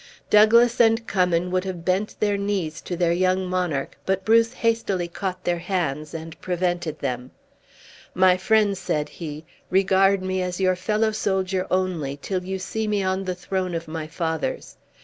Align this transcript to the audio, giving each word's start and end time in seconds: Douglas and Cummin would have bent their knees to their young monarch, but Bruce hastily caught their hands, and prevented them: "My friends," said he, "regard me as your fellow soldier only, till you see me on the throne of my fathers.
Douglas 0.31 0.79
and 0.81 1.05
Cummin 1.05 1.51
would 1.51 1.63
have 1.63 1.85
bent 1.85 2.15
their 2.19 2.35
knees 2.35 2.81
to 2.81 2.97
their 2.97 3.11
young 3.11 3.45
monarch, 3.47 3.99
but 4.03 4.25
Bruce 4.25 4.51
hastily 4.53 5.07
caught 5.07 5.43
their 5.43 5.59
hands, 5.59 6.15
and 6.15 6.41
prevented 6.41 6.97
them: 6.97 7.29
"My 8.15 8.35
friends," 8.35 8.79
said 8.79 9.09
he, 9.09 9.45
"regard 9.69 10.23
me 10.23 10.41
as 10.41 10.59
your 10.59 10.75
fellow 10.75 11.11
soldier 11.11 11.67
only, 11.69 12.17
till 12.19 12.43
you 12.43 12.57
see 12.57 12.87
me 12.87 13.03
on 13.03 13.25
the 13.25 13.35
throne 13.35 13.75
of 13.75 13.87
my 13.87 14.07
fathers. 14.07 14.75